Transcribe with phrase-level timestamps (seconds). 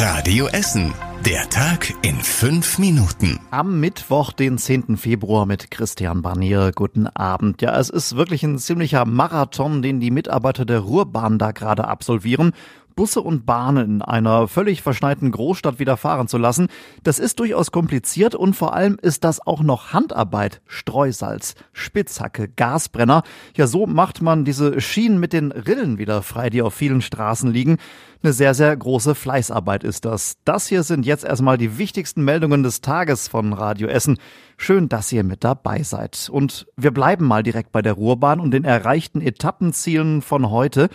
[0.00, 0.94] Radio Essen.
[1.26, 3.40] Der Tag in fünf Minuten.
[3.50, 4.96] Am Mittwoch, den 10.
[4.96, 6.70] Februar mit Christian Barnier.
[6.72, 7.60] Guten Abend.
[7.62, 12.52] Ja, es ist wirklich ein ziemlicher Marathon, den die Mitarbeiter der Ruhrbahn da gerade absolvieren.
[12.98, 16.66] Busse und Bahnen in einer völlig verschneiten Großstadt wieder fahren zu lassen,
[17.04, 20.60] das ist durchaus kompliziert und vor allem ist das auch noch Handarbeit.
[20.66, 23.22] Streusalz, Spitzhacke, Gasbrenner.
[23.56, 27.52] Ja, so macht man diese Schienen mit den Rillen wieder frei, die auf vielen Straßen
[27.52, 27.76] liegen.
[28.20, 30.38] Eine sehr, sehr große Fleißarbeit ist das.
[30.44, 34.18] Das hier sind jetzt erstmal die wichtigsten Meldungen des Tages von Radio Essen.
[34.60, 36.28] Schön, dass ihr mit dabei seid.
[36.32, 40.88] Und wir bleiben mal direkt bei der Ruhrbahn und den erreichten Etappenzielen von heute.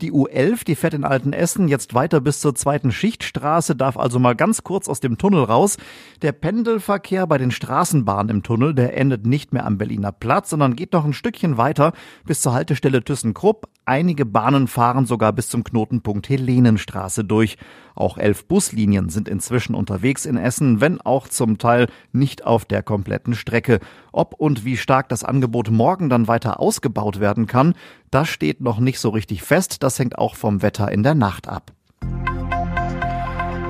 [0.00, 4.34] Die U11, die fährt in Altenessen jetzt weiter bis zur zweiten Schichtstraße, darf also mal
[4.34, 5.76] ganz kurz aus dem Tunnel raus.
[6.22, 10.74] Der Pendelverkehr bei den Straßenbahnen im Tunnel, der endet nicht mehr am Berliner Platz, sondern
[10.74, 11.92] geht noch ein Stückchen weiter
[12.24, 13.68] bis zur Haltestelle ThyssenKrupp.
[13.84, 17.56] Einige Bahnen fahren sogar bis zum Knotenpunkt Helenenstraße durch.
[17.94, 22.82] Auch elf Buslinien sind inzwischen unterwegs in Essen, wenn auch zum Teil nicht auf der
[22.82, 23.80] kompletten Strecke.
[24.12, 27.74] Ob und wie stark das Angebot morgen dann weiter ausgebaut werden kann,
[28.10, 29.82] das steht noch nicht so richtig fest.
[29.82, 31.72] Das hängt auch vom Wetter in der Nacht ab.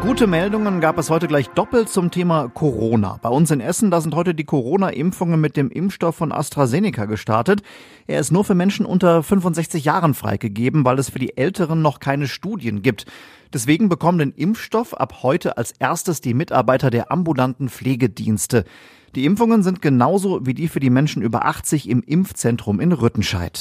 [0.02, 3.18] Gute Meldungen gab es heute gleich doppelt zum Thema Corona.
[3.20, 7.62] Bei uns in Essen, da sind heute die Corona-Impfungen mit dem Impfstoff von AstraZeneca gestartet.
[8.06, 12.00] Er ist nur für Menschen unter 65 Jahren freigegeben, weil es für die Älteren noch
[12.00, 13.04] keine Studien gibt.
[13.52, 18.64] Deswegen bekommen den Impfstoff ab heute als erstes die Mitarbeiter der ambulanten Pflegedienste.
[19.14, 23.60] Die Impfungen sind genauso wie die für die Menschen über 80 im Impfzentrum in Rüttenscheid.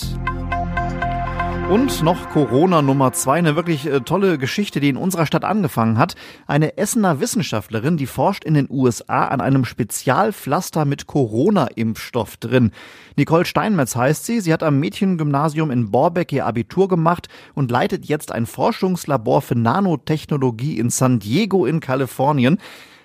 [1.69, 5.99] Und noch Corona Nummer zwei, eine wirklich äh, tolle Geschichte, die in unserer Stadt angefangen
[5.99, 6.15] hat.
[6.47, 12.71] Eine Essener Wissenschaftlerin, die forscht in den USA an einem Spezialpflaster mit Corona-Impfstoff drin.
[13.17, 14.39] Nicole Steinmetz heißt sie.
[14.39, 19.55] Sie hat am Mädchengymnasium in Borbeck ihr Abitur gemacht und leitet jetzt ein Forschungslabor für
[19.55, 22.57] Nanotechnologie in San Diego in Kalifornien.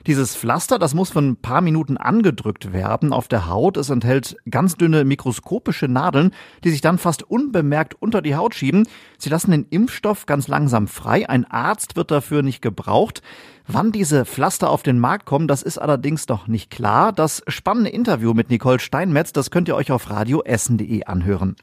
[0.06, 3.78] Dieses Pflaster, das muss für ein paar Minuten angedrückt werden auf der Haut.
[3.78, 8.86] Es enthält ganz dünne mikroskopische Nadeln, die sich dann fast unbemerkt unter die Haut schieben.
[9.16, 11.26] Sie lassen den Impfstoff ganz langsam frei.
[11.28, 13.22] Ein Arzt wird dafür nicht gebraucht.
[13.66, 17.10] Wann diese Pflaster auf den Markt kommen, das ist allerdings noch nicht klar.
[17.10, 21.56] Das spannende Interview mit Nicole Steinmetz, das könnt ihr euch auf radioessen.de anhören.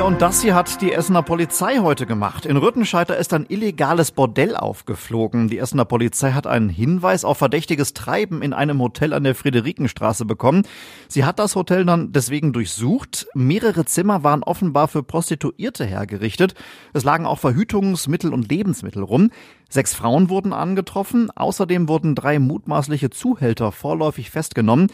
[0.00, 2.46] Ja, und das hier hat die Essener Polizei heute gemacht.
[2.46, 5.48] In Rüttenscheiter ist ein illegales Bordell aufgeflogen.
[5.48, 10.24] Die Essener Polizei hat einen Hinweis auf verdächtiges Treiben in einem Hotel an der Friederikenstraße
[10.24, 10.66] bekommen.
[11.06, 13.26] Sie hat das Hotel dann deswegen durchsucht.
[13.34, 16.54] Mehrere Zimmer waren offenbar für Prostituierte hergerichtet.
[16.94, 19.28] Es lagen auch Verhütungsmittel und Lebensmittel rum.
[19.68, 21.30] Sechs Frauen wurden angetroffen.
[21.30, 24.86] Außerdem wurden drei mutmaßliche Zuhälter vorläufig festgenommen.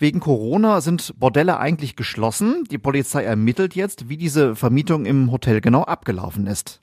[0.00, 2.62] Wegen Corona sind Bordelle eigentlich geschlossen.
[2.70, 6.78] Die Polizei ermittelt jetzt, wie diese Vermietung im Hotel genau abgelaufen ist.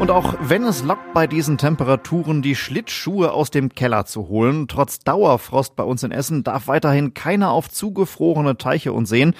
[0.00, 4.66] Und auch wenn es lockt bei diesen Temperaturen, die Schlittschuhe aus dem Keller zu holen,
[4.66, 9.34] trotz Dauerfrost bei uns in Essen darf weiterhin keiner auf zugefrorene Teiche und Seen.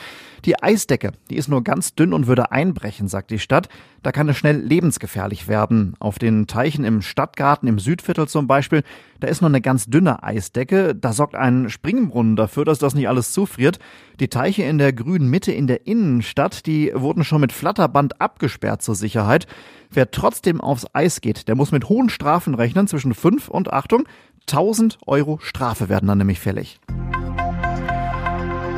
[0.45, 3.69] Die Eisdecke, die ist nur ganz dünn und würde einbrechen, sagt die Stadt.
[4.03, 5.95] Da kann es schnell lebensgefährlich werden.
[5.99, 8.83] Auf den Teichen im Stadtgarten, im Südviertel zum Beispiel,
[9.21, 10.95] da ist nur eine ganz dünne Eisdecke.
[10.95, 13.79] Da sorgt ein Springbrunnen dafür, dass das nicht alles zufriert.
[14.19, 18.83] Die Teiche in der grünen Mitte in der Innenstadt, die wurden schon mit Flatterband abgesperrt
[18.83, 19.47] zur Sicherheit.
[19.91, 24.05] Wer trotzdem aufs Eis geht, der muss mit hohen Strafen rechnen, zwischen 5 und Achtung,
[24.49, 26.81] 1000 Euro Strafe werden dann nämlich fällig.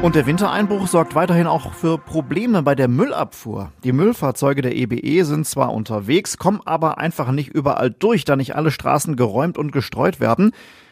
[0.02, 3.70] Und der Wintereinbruch sorgt weiterhin auch für Probleme bei der Müllabfuhr.
[3.84, 8.56] Die Müllfahrzeuge der EBE sind zwar unterwegs, kommen aber einfach nicht überall durch, da nicht
[8.56, 10.50] alle Straßen geräumt und gestreut werden.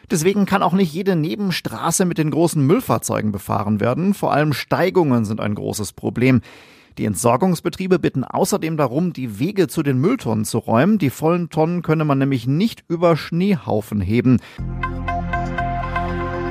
[0.09, 4.13] Deswegen kann auch nicht jede Nebenstraße mit den großen Müllfahrzeugen befahren werden.
[4.13, 6.39] Vor allem Steigungen sind ein großes Problem.
[6.97, 10.99] Die Entsorgungsbetriebe bitten außerdem darum, die Wege zu den Mülltonnen zu räumen.
[10.99, 14.39] Die vollen Tonnen könne man nämlich nicht über Schneehaufen heben.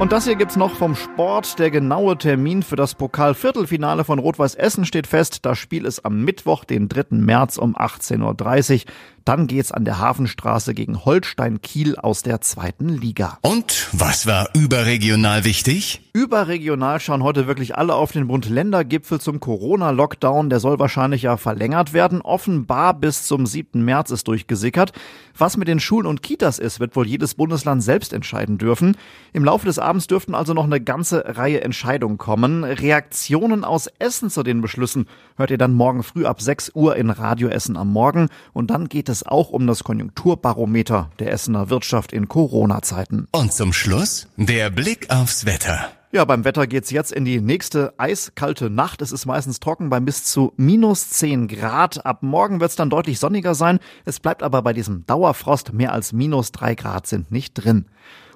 [0.01, 1.59] Und das hier gibt's noch vom Sport.
[1.59, 5.41] Der genaue Termin für das Pokalviertelfinale von Rot-Weiß Essen steht fest.
[5.45, 7.19] Das Spiel ist am Mittwoch, den 3.
[7.19, 8.93] März um 18.30 Uhr.
[9.27, 13.39] Dann geht's an der Hafenstraße gegen Holstein Kiel aus der zweiten Liga.
[13.43, 16.01] Und was war überregional wichtig?
[16.13, 20.51] Überregional schauen heute wirklich alle auf den Bund-Länder-Gipfel zum Corona-Lockdown.
[20.51, 22.21] Der soll wahrscheinlich ja verlängert werden.
[22.21, 23.85] Offenbar bis zum 7.
[23.85, 24.93] März ist durchgesickert.
[25.39, 28.97] Was mit den Schulen und Kitas ist, wird wohl jedes Bundesland selbst entscheiden dürfen.
[29.33, 32.65] Im Laufe des Abends dürften also noch eine ganze Reihe Entscheidungen kommen.
[32.65, 35.07] Reaktionen aus Essen zu den Beschlüssen
[35.37, 38.29] hört ihr dann morgen früh ab 6 Uhr in Radio Essen am Morgen.
[38.53, 43.29] Und dann geht es auch um das Konjunkturbarometer der Essener Wirtschaft in Corona-Zeiten.
[43.31, 45.91] Und zum Schluss der Blick aufs Wetter.
[46.13, 49.01] Ja, beim Wetter geht's jetzt in die nächste eiskalte Nacht.
[49.01, 52.05] Es ist meistens trocken bei bis zu minus 10 Grad.
[52.05, 53.79] Ab morgen wird's dann deutlich sonniger sein.
[54.05, 55.73] Es bleibt aber bei diesem Dauerfrost.
[55.73, 57.87] Mehr als minus 3 Grad sind nicht drin.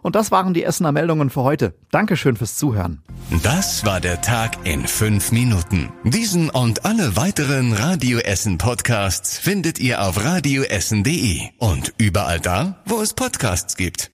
[0.03, 1.75] Und das waren die Essener Meldungen für heute.
[1.91, 3.03] Dankeschön fürs Zuhören.
[3.43, 5.93] Das war der Tag in fünf Minuten.
[6.05, 13.00] Diesen und alle weiteren Radio Essen Podcasts findet ihr auf radioessen.de und überall da, wo
[13.00, 14.12] es Podcasts gibt.